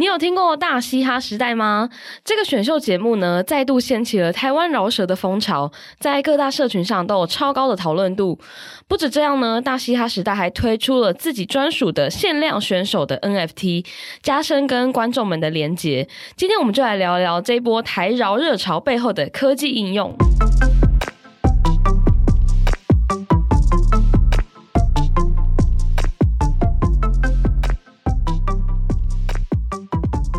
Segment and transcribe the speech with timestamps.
[0.00, 1.90] 你有听过大嘻哈时代吗？
[2.24, 8.38] 这个选秀节目呢，再度掀起了台湾饶舌的风潮，在各大社群上都有超高的讨论度。
[8.86, 13.84] 不止这样呢，大嘻哈时代还推出了自己专属的限量选手的 NFT，
[14.22, 16.06] 加深跟观众们的连结。
[16.36, 20.14] 今天我们就来聊聊这波台饶热潮背后的科技应用。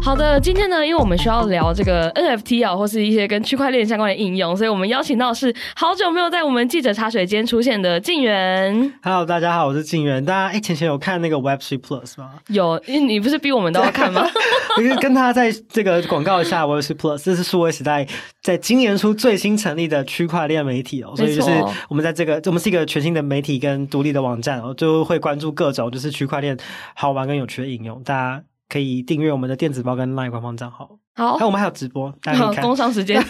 [0.09, 8.91] 好的，今天呢，因为我们需要聊这个 NFT 啊，或是一些跟区块链相关的应用，所以我们邀请到是好久没有在我们记者茶水间出现的静源。
[9.03, 10.25] Hello，大家好，我是静源。
[10.25, 12.31] 大家哎，前前有看那个 Web3 Plus 吗？
[12.47, 14.27] 有，因为你不是逼我们都要看吗？
[14.81, 18.07] 因为跟他在这个广告一下 Web3 Plus，这是数位时代
[18.41, 21.51] 在今年初最新成立的区块链媒体哦，所以就是
[21.87, 26.57] 我们在这个，我们是一个全新的媒体跟独立的网站哦，就会关注各种就是区块链
[26.95, 28.43] 好玩跟有趣的应用，大家。
[28.69, 30.99] 可以订阅我们的电子报跟赖官方账号。
[31.19, 32.63] 好，还有我们还有直播，大家可以看。
[32.63, 33.21] 好，工商时间。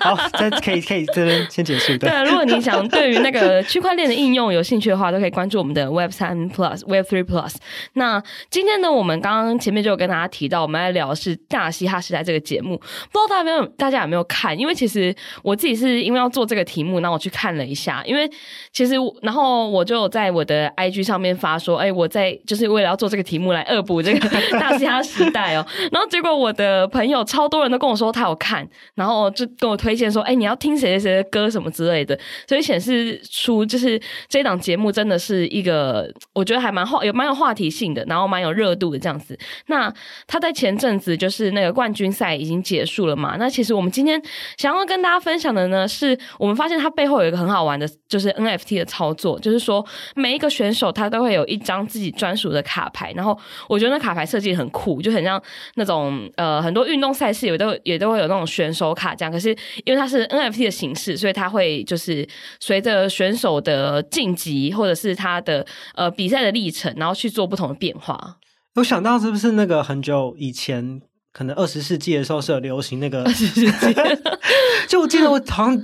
[0.00, 1.96] 好，这可以可以这边先结束。
[1.98, 7.54] 对，对，如果你想对于那个区块链的应用有兴趣的话，都可以关注我们的 Web 三 Plus、Web Three Plus。
[7.94, 12.76] 那今天呢，我们刚刚前面就有跟大家提到，我们来聊的是大嘻哈时代这个节目。
[12.78, 14.58] 不知道大家有没有，大家有没有看？
[14.58, 18.02] 因为其实我自己是因为要做这个题目，那我去看了一下。
[18.06, 18.28] 因为
[18.72, 25.64] 其实，然后我就在我的 IG 上面发说，哎、欸，我在就是为了要做这个题目来恶补这个 大嘻哈时代哦。
[25.92, 39.38] 然后结果我的朋友超多人都跟我说他有看，然后就跟我推荐说，哎、你要听谁谁谁的歌什么之类的，所以显示出就是这档节目真的是一个我觉得还蛮话有蛮有话题性的，然后蛮有热度的这样子。
[39.66, 39.92] 那
[40.26, 43.36] 他在前阵子就是那个冠军赛已经结束了嘛？
[43.38, 44.20] 那其实我们今天
[44.56, 55.42] 想要跟大家分享的呢，是我们发现他背后有一个很好玩的，就是 NFT 的操作，就是说每一个选手他都会有一张自己专属的卡牌，然后我觉得那卡牌设计很酷，就很像
[55.74, 59.50] 那种呃很多运动赛事也都也都会有那种选手卡这样，可是
[59.84, 62.26] 因为它是 NFT 的形式，所以它会就是
[62.60, 68.38] 随着选手的晋级或者是他的呃比赛的历程，然后去做不同的变化。
[68.76, 71.02] 我想到是不是那个很久以前，
[71.32, 73.94] 可能二十世纪的时候是有流行那个二十世纪，
[74.88, 75.82] 就我记得我好像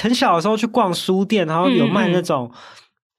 [0.00, 2.52] 很小的时候去逛书店，然后有卖那种。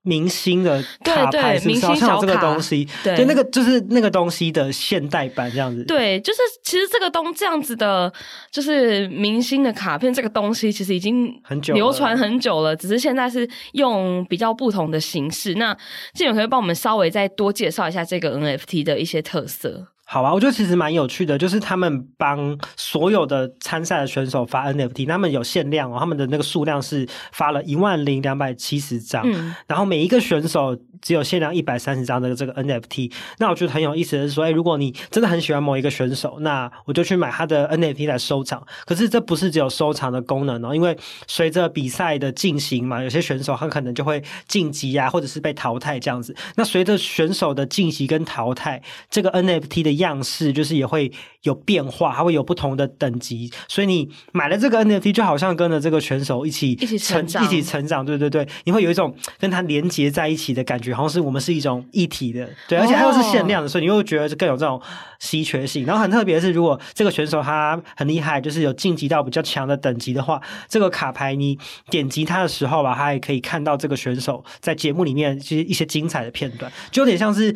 [0.03, 2.87] 明星的卡牌是不是好像有这个东西？
[3.03, 5.83] 对，就那个就是那个东西的现代版这样子。
[5.83, 8.11] 对，就是其实这个东这样子的，
[8.49, 15.53] 就是明星的卡片这个东西，其实已经很久流传很久了，只是现在是用比较不同的形式。
[15.55, 15.75] 那
[16.13, 19.87] 敬原可以帮我们稍微再多介绍一下这个 NFT 的一些特色。
[20.11, 33.11] 好吧，我觉得其实蛮有趣的，就是他们帮所有的参赛的选手发 NFT，他们有限量哦，他们的那个数量是发了一万零两百七十张，嗯，然后每一个选手只有限量一百三十张的这个 NFT。
[33.37, 38.65] 那我觉得很有意思的是说，哎，如果你真的很喜欢某一个选手，那我就去买他的 NFT 来收藏。
[38.87, 40.97] 可是这不是只有收藏的功能哦，因为
[41.27, 46.35] 随着比赛的进行嘛，有些选手他可能就会晋级啊，或者是被淘汰这样子。
[46.55, 48.81] 那随着选手的晋级跟淘汰，
[49.11, 51.09] 这个 NFT 的样式就是也会
[51.43, 64.81] 有变化，它会有不同的等级，所以你买了这个 NFT 就好像跟着这个选手一起一起成长，一起成长，对对对，你会有一种跟它连接在一起的感觉，好像是我们是一种一体的，对，而且它又是限量的，所以你又觉得更有这种
[65.19, 65.85] 稀缺性。
[65.85, 71.57] 然后很特别的是，如果这个选手他很厉害，就是有晋级到比较强的等级的话，这个卡牌你
[71.89, 77.55] 点击它的时候吧，他也可以看到这个选手在节目里面其实一些精彩的片段，就有点像是。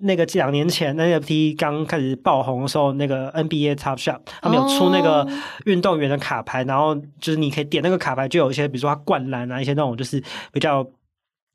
[0.00, 5.26] 那个两年前 NFT 刚开始爆红的时候，那个 NBA Top Shop 他们有出那个
[5.66, 6.68] 运动员的卡牌，oh.
[6.68, 10.22] 然后就是你可以点那个卡牌，就有一些比如说他灌篮啊，一些那种就是
[10.52, 10.84] 比较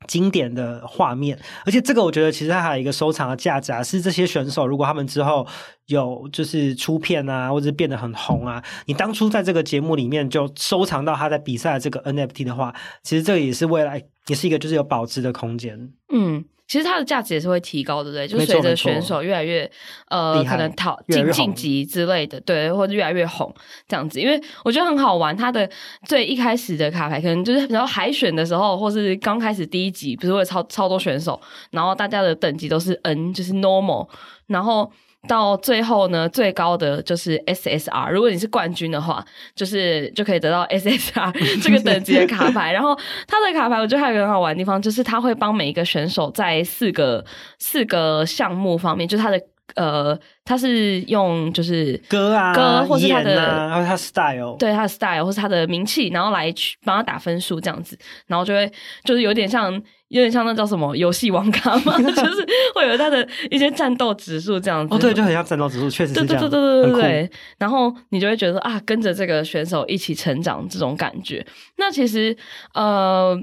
[0.07, 1.37] 经典的画面。
[1.65, 5.45] 而且这个我觉得其实它还有一个收藏的价值啊，是这些选手如果他们之后
[5.87, 12.73] 有就是出片啊，或者是变得很红啊，你当初在这个节目里面就收藏到他在比赛的这个 NFT 的话，
[13.03, 15.91] 其实这个也是未来也是一个就是有保值的空间。
[16.13, 16.45] 嗯。
[16.69, 18.27] 其实它的价值也是会提高，对不对？
[18.27, 19.69] 就随着选手越来越
[20.07, 23.51] 呃，可能讨进晋级之类的，对，或者越来越红
[23.87, 24.21] 这样子。
[24.21, 25.67] 因为我觉得很好玩，它的
[26.05, 31.41] 最一开始的卡牌可能就是比如海选的时候，或是刚开始第一集，不是会超超多选手，
[31.71, 34.07] 然后大家的等级都是 N，就是 normal，
[34.45, 34.91] 然后。
[35.27, 38.09] 到最后呢，最高的就是 SSR。
[38.09, 39.21] 如果你是冠军的话，
[39.53, 42.71] 就是就可以得到 SSR 这个等级的卡牌。
[42.71, 42.97] 然后
[43.27, 47.23] 它的卡牌，我觉得还有一个很好玩的地方，就是他会帮每一个选手在四个
[47.57, 49.41] 四个项目方面，就是它的
[49.75, 57.95] 呃，他是用就是歌啊歌，或是他的，然后他 style，对他的 style 或是他的名气，然后来去帮他打分数这样子，
[58.25, 58.69] 然后就会
[59.03, 59.71] 就是有点像
[60.07, 64.95] 有点像那叫什么游戏王卡嘛， 就是会有他的一些战斗指数这样子。
[64.95, 66.41] 哦，对，就很像战斗指数，确实是这样。
[66.41, 67.31] 对对对对对对。
[67.59, 71.45] 然后你就会觉得啊，跟着这个选手一起成长这种感觉。
[71.77, 72.35] 那其实
[72.73, 73.39] 呃。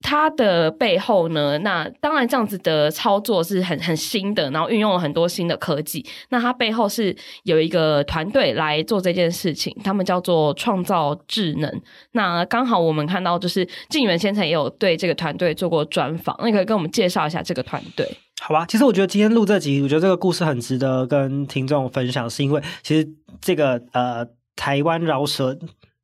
[0.00, 6.06] 它的背后呢，那当然这样子的操作是很很新的，然后运用了很多新的科技。
[6.30, 11.82] 那它背后是有一个团队来做这件事情，他们叫做创造智能。
[12.12, 18.08] 那刚好我们看到，就是静源先生也有对这个团队做过专访，那可以跟我们介绍一下这个团队。
[18.40, 23.08] 好吧，其实我觉得今天录这集，我觉得这个故事很值得跟听众分享，是因为其实
[23.40, 24.24] 这个呃
[24.54, 25.58] 台湾饶舌。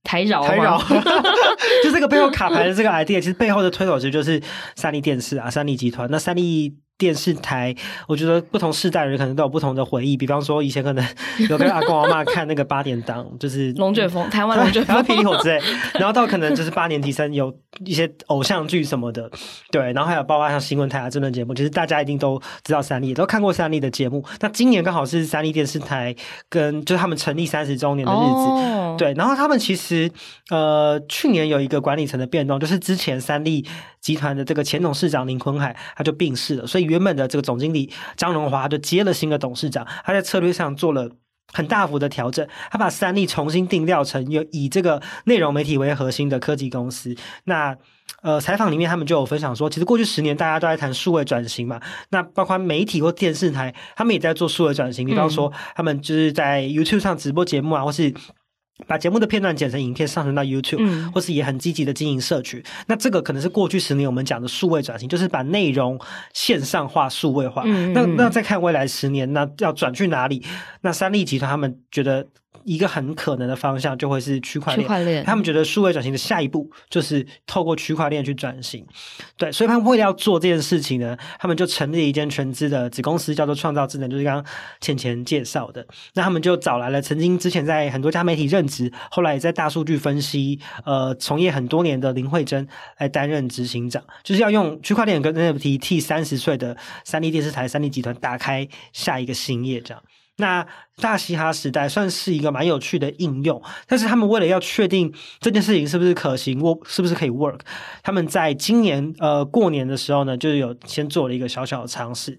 [0.06, 0.76] 台饶，台饶，
[1.84, 4.42] 就这个背后卡牌的这个 idea，其实背后的推手其实就是
[4.74, 6.08] 三立电视啊，三立集团。
[6.10, 6.83] 那三立。
[6.96, 7.74] 电视台，
[8.06, 10.16] 我觉得不同世代的人可能都有不同的回忆。
[10.16, 11.04] 比方说，以前可能
[11.50, 15.60] 有跟阿公阿妈看那个八点档，就是龙卷风， 台湾龙卷风、霹雳火之类。
[15.94, 17.52] 然后到可能就是八年级生有
[17.84, 19.28] 一些偶像剧什么的，
[19.72, 19.92] 对。
[19.92, 24.24] 然后还有包括像新闻台啊这类节目，其实大家一定都知道三立，都看过三立的节目。
[24.40, 26.14] 那今年刚好是三立电视台
[26.48, 29.12] 跟就是他们成立三十周年的日子，哦、对。
[29.14, 30.08] 然后他们其实
[30.50, 33.66] 呃去年有一个管理层的变动，就是之前三立
[34.04, 36.84] 集团的这个前董事长林坤海他就病逝了，所以。
[36.84, 41.10] 原本的这个总经理张荣华就接了新的董事长，他在策略上做了
[41.50, 47.16] 很大幅的调整，他把三立重新定调成有以这个内容媒体为核心的科技公司。
[47.44, 47.74] 那
[48.20, 51.80] 呃，采访里面他们就有分享说，其实过去十年大家都在谈数位转型嘛，
[52.10, 58.12] 那包括媒体或电视台，他们也在做数位转型，比方说他们就是在 YouTube 上直播节目啊，或是。
[58.86, 62.62] 把节目的片段剪成影片上传到 YouTube，嗯，或是也很积极的经营社群。
[62.86, 65.98] 那这个可能是过去十年我们讲的数位转型，就是把内容
[66.32, 67.62] 线上化、数位化。
[67.92, 70.44] 那那再看未来十年，那要转去哪里？
[70.80, 72.26] 那三立集团他们觉得。
[72.62, 78.86] 一个很可能的方向就会是区块链，区块链，他们觉得数位转型的下一步就是透过区块链去转型，
[79.36, 84.44] 对，所以他们为了要做这件事情呢，他们就成立一间全资的子公司，叫做创造智能，就是刚刚
[84.80, 85.86] 浅浅介绍的。
[86.14, 92.66] 那他们就找来了曾经之前在很多家媒体任职，后来也在大数据分析呃从业很多年的林慧珍
[92.98, 100.02] 来担任执行长，就是要用区块链跟 NFT 替三十岁的三立电视台、三立集团打开下一个新页，这样。
[100.36, 100.66] 那
[100.96, 107.60] 大嘻哈时代算是一个蛮有趣的应用，但是他们为了要确定这件事情是不是可行，我是不是可以 work，
[108.02, 112.36] 他们在今年呃过年的时候呢，就是有先做了一个小小的尝试，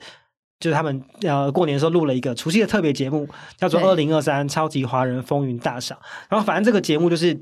[0.59, 3.27] 就是他们呃过年的时候录了一个除夕的特别节目，
[3.57, 5.97] 叫做《二零二三超级华人风云大赏》，
[6.29, 7.33] 然后反正这个节目就是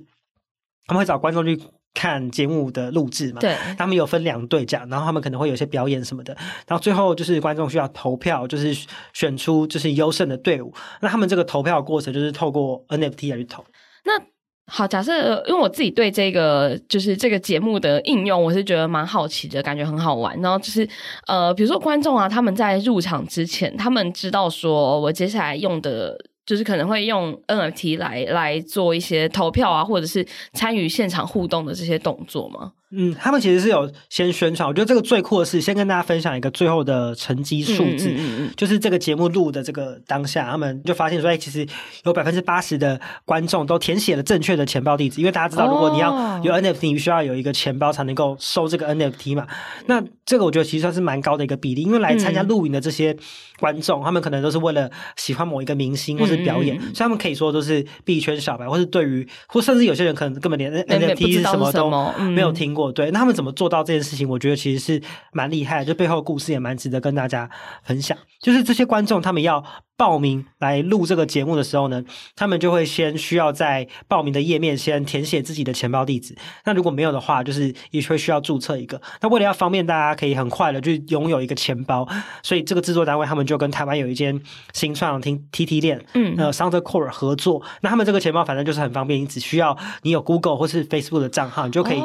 [0.86, 1.60] 他们会找观众去。
[1.94, 6.36] 看节目的录制嘛，对，他们有分两队这样，然后他们可能会有些表演什么的，
[6.68, 8.76] 然后最后就是观众需要投票，就是
[9.14, 10.74] 选出就是优胜的队伍。
[11.02, 13.64] 那他们这个投票的过程就是透过 NFT 来去投。
[14.06, 14.14] 那
[14.66, 20.40] 好，假设因为我自己对这个就是这个节目的应用，我是觉得蛮好奇的，感觉很好玩。
[20.42, 20.88] 然后就是
[21.28, 26.18] 呃，比如说观众啊，他们在入场之前，他们知道说我接下来用的。
[26.46, 32.74] 就是可能会用 NFT 来来做一些投票啊，或者是参与现场互动的这些动作吗？
[32.96, 34.68] 嗯，他们其实是有先宣传。
[34.68, 41.68] 我觉得这个最酷的是，先跟大家分享一个最后的成绩数字，嗯嗯就是这个节目录的这个当下，他们就发现说，哎，其实
[42.04, 49.48] 有百分之八十的观众都填写了正确的钱包地址，因为大家知道，如果你要有 NFT，你需要有一个钱包才能够收这个 NFT 嘛。
[49.88, 53.16] 那这个我觉得其实算是蛮高的一个比例，因为来参加录影的这些
[53.60, 61.90] 观众，嗯、他们可能都是为了喜欢某一个明星或是表演，所以他们可以说都是币圈小白，或是对于，或甚至有些人可能根本连 NFT 是什么都
[62.30, 62.83] 没有听过。
[62.92, 64.28] 对，那他们怎么做到这件事情？
[64.28, 67.50] 我觉得其实是蛮厉害的，就背后故事也蛮值得跟大家
[67.84, 68.18] 分享。
[68.42, 69.64] 就是这些观众他们要
[69.96, 72.04] 报名来录这个节目的时候呢，
[72.36, 76.36] 他们就会先需要在报名的页面先填写自己的钱包地址。
[76.66, 79.02] 那如果没有的话，就是也会需要注册一个。
[79.22, 82.06] 那为了要方便大家可以很快的去拥有一个钱包，
[82.42, 84.42] 所以这个制作单位他们就跟台湾有一间
[84.74, 87.64] 新创听 TT 链，嗯，呃，Soundcore 合作。
[87.82, 92.02] 那他们这个钱包反正就是很方便，你只需要你有 Google 或是 Facebook 的账号，你就可以。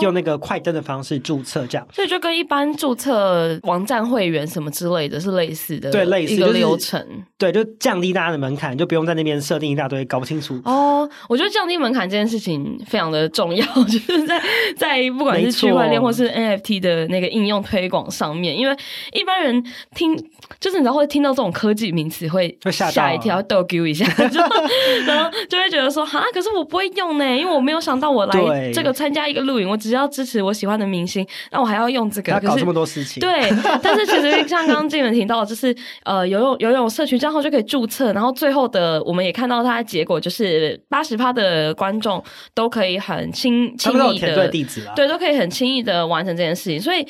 [0.00, 7.00] 用那个快登的方式注册，这样，所以就跟一般注册网站会员什么之类的是类似的，对，类似一个流程，
[7.38, 10.60] 就是，对，就降低大家的门槛，就不用在那边设定一大堆，搞不清楚。
[10.64, 14.42] 哦，我觉得降低门槛这件事情非常的重要， 就是在
[14.76, 18.76] 在不管是区块链或是 NFT 的那个应用推广上面，因为
[19.12, 20.16] 一般人听，
[20.58, 24.40] 就是你知道会听到这种科技名词会吓一跳，逗 Q 一下，就
[25.06, 29.78] 然后就会觉得说，哈，可是我不会用呢，因为我没有想到我来这个参加一个录影，我。
[29.88, 33.20] 只要支持我喜欢的明星，那我还要用这个，要搞这么多事情。
[33.20, 33.50] 对，
[33.82, 42.22] 但是其实像刚刚静文提到，就是呃，游泳游泳社群账号就可以注册，然后最后的我们也看到它的结果，就是八十趴的观众
[42.54, 44.48] 都可以很轻轻易的，
[44.96, 47.06] 对，都可以很轻易的完成这件事情，所以。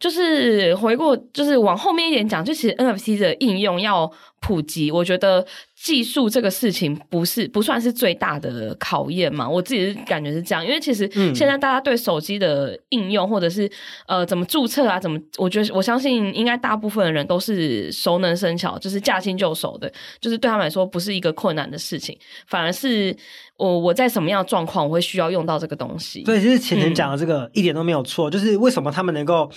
[0.00, 4.10] 就是回过，就是往后面一点讲，就其实 NFT 的应用要
[4.44, 5.42] 普及，我觉得
[5.74, 9.48] 技术这个事情不是不算是最大的考验嘛。
[9.48, 13.70] 我自己是感觉是这样，因为其实现在大家对手机的应用或者是
[14.06, 22.14] 呃怎么注册啊，怎么，我觉得我相信应该大部分的人都是熟能生巧，就是驾轻就熟的，就是对他们来说不是一个困难的事情，
[22.46, 23.16] 反而是
[23.56, 26.22] 我我在什么样的状况我会需要用到这个东西。
[26.24, 29.50] 对，其实前面讲的这个一点都没有错，嗯、就是为什么他们能够。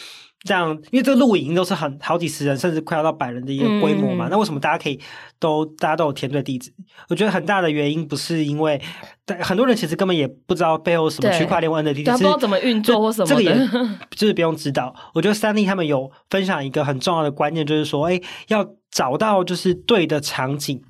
[0.44, 4.28] 这样，因为这个露营都是很好几十人，甚至快要到百人的一个规模嘛。
[4.28, 5.00] 嗯、那为什么大家可以
[5.40, 6.72] 都大家都有填对地址？
[7.10, 8.80] 我觉得很大的原因不是因为，
[9.26, 13.36] 但很多人其实根本也不知道背后什么区块链的地址，不知道怎么运作或什么的。
[13.36, 13.70] 这个也
[14.12, 14.96] 就是不用知道。
[15.14, 20.82] 我觉得三立他们有分享一个很重要的观念，就是说，哎，要找到就是对的场景，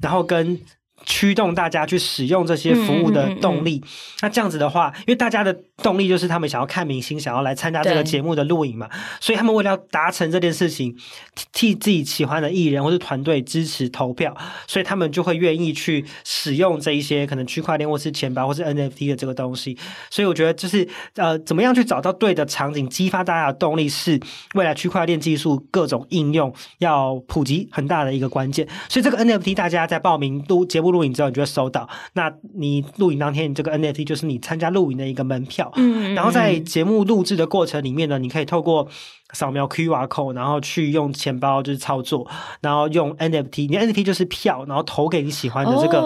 [0.00, 0.60] 然后跟。
[1.06, 10.94] 驱动大家去使用这些服务的动力，嗯嗯嗯、那这样子的话，因为大家的动力就是他们想要看明星，想要来参加这个节目的录影嘛，所以他们为了要达成这件事情，
[11.52, 14.36] 替自己喜欢的艺人或是团队支持投票，
[14.66, 19.78] 所以他们就会愿意去使用这一些可能区块链或是钱包或是 NFT 的这个东西。
[20.10, 24.20] 所以我觉得就是呃，怎么样去找到对的场景，激发大家的动力，是
[24.54, 28.66] 未来区块链技术各种应用要普及很大的一个关键。
[28.88, 30.95] 所以这个 NFT 大家在报名录节目。
[30.96, 31.88] 录影之后，你就会收到。
[32.14, 35.70] 那你录影当天，你这个 NFT 就是你参加录影的一个门票。
[35.76, 38.88] 嗯，然后在节目录制的过程里面呢，你可以透过。
[39.32, 42.24] 扫描 QR code，然后去用钱包就是操作，
[42.60, 46.00] 然后用 NFT，你 NFT 就是票，然后投给你喜欢的这个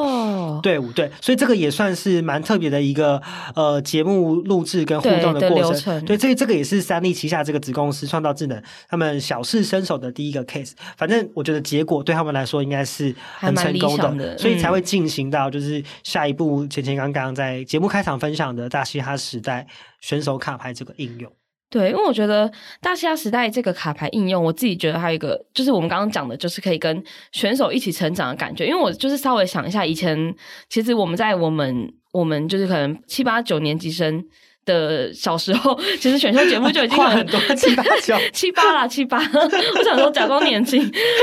[0.60, 0.94] 队伍，oh.
[0.94, 3.20] 对，所以这个也算是蛮特别的一个
[3.54, 6.04] 呃节目录制跟互动的过程。
[6.04, 10.72] 对，这这个也是三立旗下这个子公司创造智能他们小试身手的第一个 case。
[10.96, 19.66] 反正我觉得结果对他们来说应该是很成功的，的所以才会进行到就是下一步前前刚刚在节目开场分享的大嘻哈时代
[20.00, 21.30] 选手卡牌这个应用。
[21.70, 22.50] 对，因为我觉得
[22.80, 28.66] 大西亚时代这个卡牌应用，我自己觉得还有一个，就是我们刚刚讲的，就是可以跟选手一起成长的感觉。
[28.66, 30.34] 因为我就是稍微想一下，以前
[30.68, 34.24] 其实我们在我们我们就是可能七八九年级生。
[34.64, 40.80] 的小时候， 其实选秀节目就已经 很，很多七八九 七八啦七八，我想说假装年轻，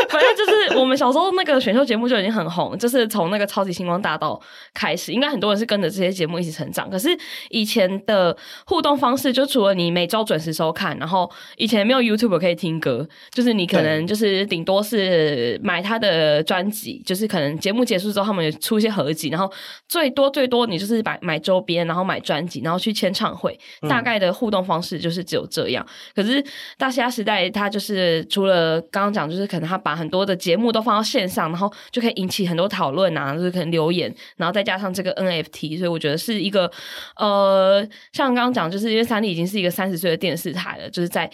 [0.10, 4.40] 反正就是我们小时候那个选秀节目就已经很红，就是从那个超级星光大道
[4.74, 6.90] 开始，应该很多人是跟着这些节目一起成长。
[6.90, 7.16] 可是
[7.50, 19.52] 以前的互动方式，就除了你每周准时收看，然后以前没有 YouTube 可以听歌，就是你可能就是顶多是买他的专辑，就是可能节目结束之后他们有出一些合集，然后
[19.88, 23.27] 最多最多你就是买买周边，然后买专辑，然后去签唱。
[23.36, 23.58] 会
[23.90, 26.44] 大概的互动方式就是只有这样，嗯、可是
[26.78, 36.72] 大虾时代它就是除了刚刚讲，就是可能他把很多的节目都放到线上，然后就可以引起很多讨论啊，就是可能留言，然后再加上这个 NFT，所以我觉得是一个
[37.16, 41.30] 呃，像刚刚讲，就是因为三立已经是一个三十岁的电视台了，就是在。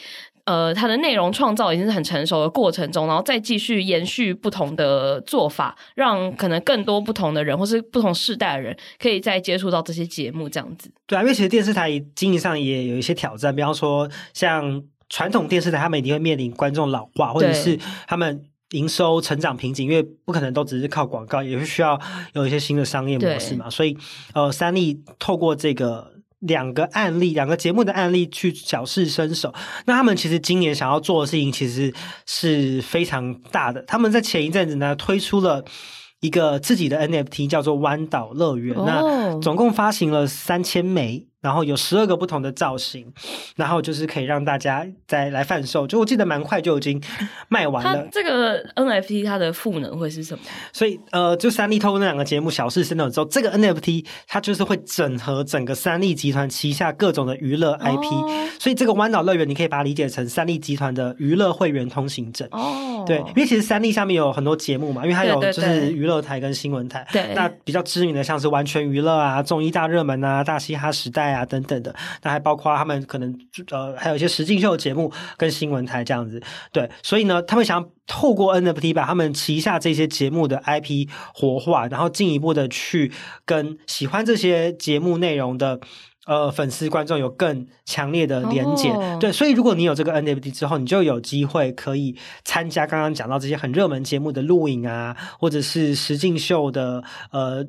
[0.46, 10.92] 呃，它的内容创造已经是很成熟的过程中，然后再继续延续不同的做法，让可能更多不同的人或是不同世代的人可以再接触到这些节目，这样子。
[11.08, 21.98] 对啊，因为其实电视台经营上也有一些挑战，比方说像传统电视台，他们一定会面临观众老化，或者是他们营收成长瓶颈，因为不可能都只是靠广告，也是需要
[22.34, 23.70] 有一些新的商业模式嘛。
[23.70, 23.98] 所以，
[24.34, 26.12] 呃，三立透过这个。
[26.48, 29.54] 两个案例，两个节目的案例去小试身手。
[29.86, 31.94] 那他们其实今年想要做的事情，其实
[32.26, 33.82] 是非常大的。
[33.84, 35.64] 他们在前一阵子呢，推出了
[36.22, 38.76] 一个自己的 NFT，叫做弯岛乐园。
[38.76, 38.88] Oh.
[38.88, 41.28] 那总共发行了三千枚。
[41.44, 43.06] 然后有十二个不同的造型，
[43.58, 45.86] 然后就是可以让大家再来贩售。
[45.86, 47.04] 就我记得蛮快就已经
[47.50, 48.08] 卖完了。
[48.14, 50.44] 这个 NFT 它的赋能会是什么？
[50.72, 58.06] 所以呃，就三立透过那两个节目小试身手之后，这个 NFT 它就是会整合整个三立集团旗下各种的娱乐 IP。
[58.06, 62.48] 哦、所以这个弯岛乐园你可以把它理解成三立集团的娱乐会员通行证。
[62.52, 67.06] 哦，对，因为其实三立下面有很多节目嘛，因为它有就是娱乐台跟新闻台。
[67.12, 71.33] 对，那比较知名的像是完全娱乐啊、综艺大热门啊、大嘻哈时代。
[71.33, 73.34] 啊，等等的，那还包括他们可能
[73.72, 83.12] 呃，还有一些实境秀节目跟新闻台这样子，对，所以呢，他们想透过 NFT 把他们旗下这些节目的 IP 活化，然后进一步的去
[83.46, 85.80] 跟喜欢这些节目内容的
[86.26, 88.90] 呃粉丝观众有更强烈的连接。
[88.90, 89.20] Oh.
[89.20, 97.66] 对，所以如果你有这个 NFT 之后，你就有机会可以参加刚刚讲到这些很热门节目的录影啊，或者是实境秀的呃。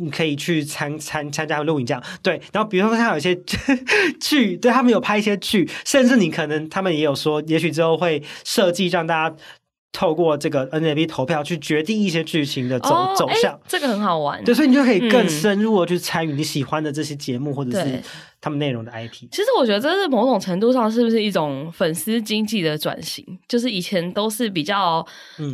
[0.00, 2.02] 你可以去参参参加录影这样。
[2.22, 3.36] 对，然后比如说像有些
[4.20, 9.36] 剧，对他们有拍一些剧，甚至你可能他们也有说，也许之后会设计让大家。
[9.92, 14.42] 透过这个 NAB 投票去决定一些剧情的走、哦、走向，这个很好玩。
[14.44, 18.00] 对，所以你就可以更深入的去参与你喜欢的这些节目或者是
[18.40, 19.28] 他们内容的 IP。
[19.32, 23.24] 其实我觉得这是某种程度上是不是一种粉丝经济的转型？
[23.48, 25.04] 就是以前都是比较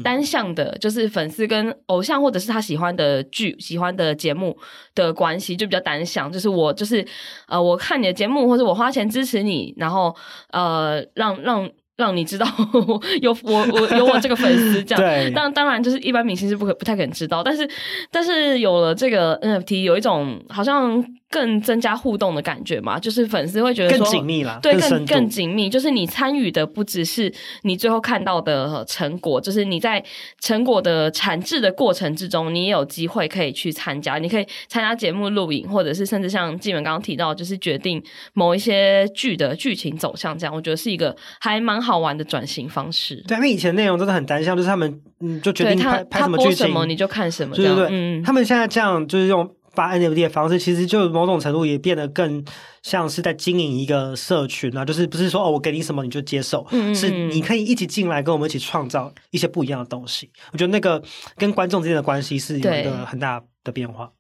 [0.04, 4.56] 单向的，嗯、就是粉丝跟偶像或者是他喜欢的剧、喜欢的节目
[4.94, 6.30] 的关系就比较单向。
[6.30, 7.04] 就是我就是
[7.48, 10.14] 呃，我看你的节目或者我花钱支持你，然后
[10.50, 11.62] 呃，让让。
[11.62, 11.70] 让
[12.14, 12.46] 你知道
[13.22, 17.68] 有我我有我这个粉丝这样，对，当当然就是一般明星是不可不太可能知道，但是
[18.10, 21.04] 但是有了这个 NFT，有一种好像。
[21.28, 25.68] 更增加互动的感觉嘛，就是粉丝会觉得说更紧密了，对，更更紧密。
[25.68, 30.02] 就是你参与的不只是你最后看到的成果，就是你在
[30.40, 34.18] 成果的产制的过程之中，你也有机会可以去参加。
[34.18, 38.00] 你可以参加节目录影，或者是甚至像纪文刚刚提到，就是决定
[38.32, 43.16] 某一些剧的剧情走向，这样我觉得是一个还蛮好玩的转型方式。
[43.26, 47.88] 对，因为以前内容真的很单向，就是他们嗯就决定拍拍什么剧情，你就看什么，对对对。
[47.90, 49.50] 嗯，他们现在这样就是用。
[49.76, 52.44] 发 NFT 的方式，其实就某种程度也变得更
[52.82, 60.28] 像是在经营一个社群啊，就是不是说哦，我给你什么你就接受，嗯嗯，是你可以一起进来跟我们一起创造一些不一样的东西。
[60.52, 61.00] 我觉得那个
[61.36, 64.10] 跟观众之间的关系是有一个很大的变化。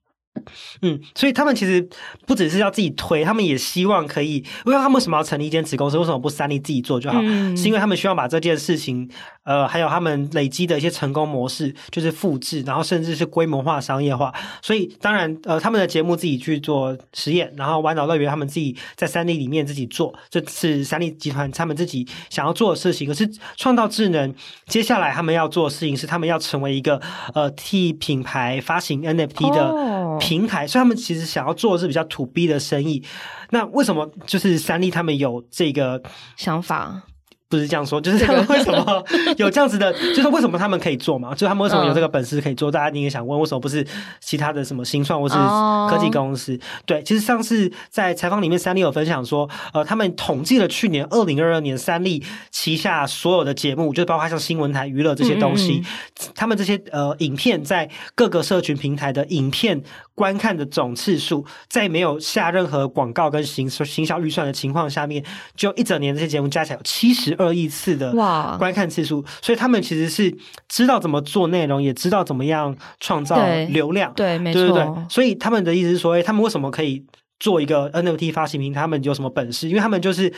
[0.82, 1.88] 嗯，所以他们其实
[2.26, 4.36] 不只是要自己推，他们也希望可以。
[4.64, 5.98] 因为他们为什么要成立一间子公司？
[5.98, 7.18] 为什么不三立自己做就好？
[7.22, 9.08] 嗯、是因为他们希望把这件事情，
[9.44, 14.32] 呃，还有他们累积的一些成功模式，就是复制，然后甚至是规模化、商业化。
[14.62, 23.06] 所以当然，呃，他们的节目自己去做实验，然后玩脑乐园他们自己在三立里面自己做，这是三立集团他们自己想要做的事情。
[23.06, 24.34] 可是创造智能，
[24.66, 27.00] 接下来他们要做的事情是，他们要成为一个
[27.34, 29.68] 呃替品牌发行 NFT 的。
[29.68, 33.02] 哦平台，所以他们其实想要做的是比较 to B 的生意。
[33.50, 36.02] 那为什么就是三立他们有这个
[36.36, 37.02] 想法？
[37.48, 39.04] 不是这样说，就是他们为什么
[39.38, 39.92] 有这样子的？
[39.92, 41.30] 就是为什么他们可以做嘛？
[41.30, 42.72] 就是他们为什么有这个本事可以做？
[42.72, 43.86] 大家你也想问，为什么不是
[44.20, 45.36] 其他的什么新创或是
[45.88, 46.58] 科技公司？
[46.84, 52.20] 对，其实上次在采访里面，三立有分享说，呃，他们统计了去年二零二二年三立
[52.50, 55.84] 旗下所有的节目，就包括像新闻台、娱乐这些东西，
[56.34, 59.80] 他们这些呃影片在各个社群平台的影片
[60.16, 67.36] 观看的总次数，在没有下任何广告跟行行销预算的情况下面，就一整年这些节目加起来有七十。
[67.36, 68.12] 二亿次的
[68.58, 70.34] 观看次数，所以他们其实是
[70.70, 73.36] 知道怎么做内容，也知道怎么样创造
[73.68, 74.10] 流量。
[74.14, 75.04] 对，没错，对对对。
[75.10, 77.04] 所以他们的意思是说，哎，他们为什么可以
[77.38, 78.80] 做一个 NFT 发行平台？
[78.80, 79.68] 他们有什么本事？
[79.68, 80.32] 因为他们就是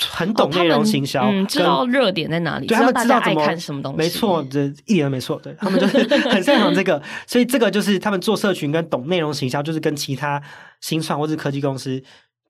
[0.00, 3.98] 很懂内容行销，哦嗯，知道热点在哪里，对他们知道怎么看什么东西。
[3.98, 5.38] 没错，这一点都没错。
[5.42, 10.42] 对他们就是 很擅长这个，所以这个就是他们做社群跟懂内容行销，就是跟其他
[10.80, 12.02] 新创或是科技公司。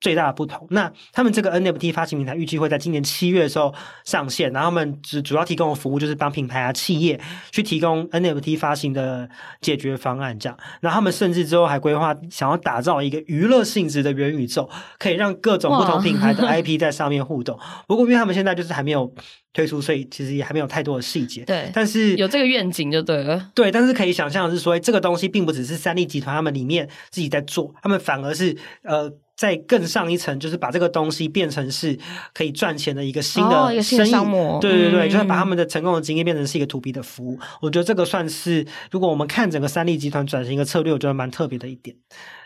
[0.03, 7.17] 最大的不同，那他们这个 NFT 发行平台预计会在今年七月的时候上线，然后他们主主要提供的服务就是帮品牌啊、企业
[7.51, 9.29] 去提供 NFT 发行的
[9.61, 10.59] 解决方案，这样。
[10.81, 17.57] 然后他们甚至之后还规划想要打造一个娱乐性质的元宇宙，可以让各种不同品牌的 IP 在上面互动。
[17.87, 19.09] 不过因为他们现在就是还没有
[19.53, 21.45] 推出，所以其实也还没有太多的细节。
[21.45, 23.51] 对，但是有这个愿景就对了。
[23.55, 29.09] 对，但是可以想象的是说，这个东西并不只是三立集团他们里面自己在做，他们反而是呃。
[29.35, 31.97] 再更上一层，就是把这个东西变成是
[32.33, 34.59] 可以赚钱的一个新的生意。
[34.61, 37.39] 对对对，嗯、就是把他们的成功的经验变成是一个 to B 的服务。
[37.61, 41.95] 我觉得这个算是，如果我们看整个三立集团转型一个策略，我觉得蛮特别的一点。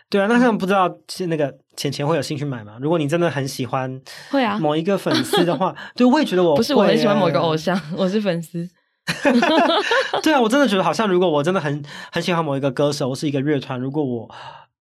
[0.10, 2.78] 对啊，那他们不知道是那个钱钱会有兴趣买吗？
[2.80, 8.66] 如果你真的很喜欢会啊某一个粉丝的话，对，我也觉得我不是我很喜欢某一个偶像，我是粉丝。
[10.24, 14.30] 对啊，我真的觉得好像如果我真的很很喜欢某一个歌手，我是一个乐团，如果我。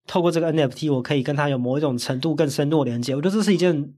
[0.06, 3.14] 透过这个 NFT，我可以跟他有某一种程度更深入的连接。
[3.14, 3.94] 我觉得这是一件。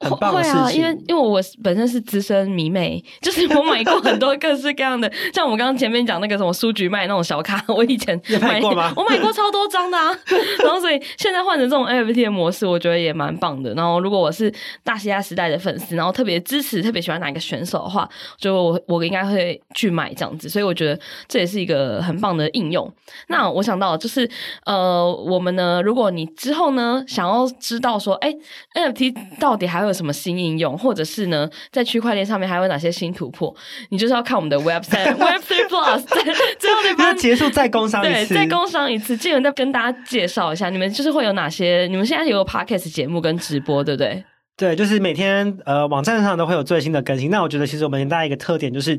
[0.00, 0.62] 很棒的事情。
[0.62, 8.92] 会啊，因为因为我本身是资深迷妹，就是我买过很多各式各样的，像我们刚刚前面讲那个什么书局卖那种小卡，我以前买过吗？
[8.96, 10.16] 我买过超多张的啊。
[10.62, 13.72] 然后所以现在换成这种 NFT 的模式，我觉得也蛮棒的。
[13.74, 14.52] 然后如果我是
[14.84, 20.48] 大西亚时代的粉丝，然后特别支持、特别喜欢哪一个选手的话，就我我应该会去买这样子。
[20.48, 22.92] 所以我觉得这也是一个很棒的应用。
[23.28, 24.28] 那我想到就是
[24.64, 28.34] 呃，我们呢，如果你之后呢想要知道说，哎
[28.74, 33.54] ，NFT 到底还有什么新应用，或者是呢，在区块链上面还有哪些新突破？
[33.90, 36.02] 你就是要看我们的 Web3 Web3 Plus。
[36.58, 41.86] 最后那边 结束再工商一次，对，再工商一次，记得再跟大家介绍一下，你们就是会有哪些？
[41.90, 44.24] 你们现在有个 Podcast 节目跟直播，对不对？
[44.56, 47.30] 对，就是每天呃网站上都会有最新的更新。
[47.30, 48.98] 那我觉得其实我们大家一个特点就是。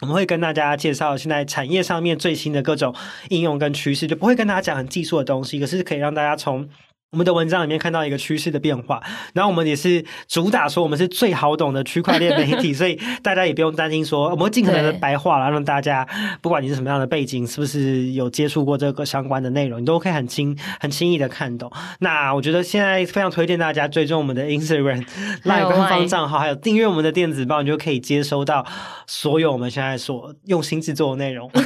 [0.00, 2.94] 我们会跟大家介绍现在产业上面最新的各种
[3.30, 6.68] 应用跟趋势，就不会跟大家讲很技术的东西，可是可以让大家从。
[7.10, 16.06] 我们的文章里面看到一个趋势的变化，然后我们也是主打说我们是最好懂的区块链媒体， 所以大家也不用担心说我们会尽可能的白话了，让大家
[16.42, 21.72] 不管你是什么样的背景，是不是有接触过这个相关的内容，你都可以很轻很轻易的看懂。
[22.00, 25.02] 那我觉得现在非常推荐大家追踪我们的 Instagram
[25.44, 28.66] Live 官方账号，还有订阅我们的电子报，你就可以接收到
[29.06, 31.50] 所有我们现在所用心制作的内容。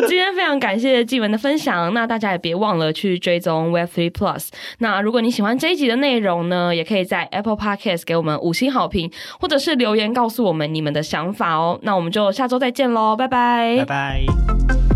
[0.00, 1.92] 今天非常感谢纪文的分享。
[1.94, 4.48] 那大家也别忘了去追踪 Web3 Plus。
[4.78, 11.78] 那如果你喜欢这一集的内容呢，也可以在 Apple Podcast 给我们五星好评，或者是留言告诉我们你们的想法哦。
[11.82, 14.95] 那我们就下周再见喽，拜拜，拜拜。